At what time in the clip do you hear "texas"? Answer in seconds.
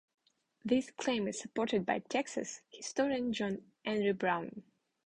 1.99-2.61